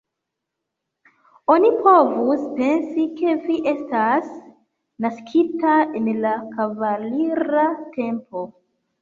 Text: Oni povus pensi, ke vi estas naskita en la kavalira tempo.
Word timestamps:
Oni 1.55 1.67
povus 1.87 2.47
pensi, 2.59 3.05
ke 3.19 3.35
vi 3.43 3.59
estas 3.73 4.33
naskita 5.07 5.77
en 6.01 6.11
la 6.25 6.33
kavalira 6.57 7.69
tempo. 8.01 8.45